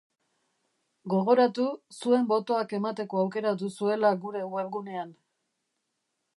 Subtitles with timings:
[1.13, 1.65] Gogoratu,
[1.99, 5.17] zuen botoak emateko aukera duzuela gure webgunean.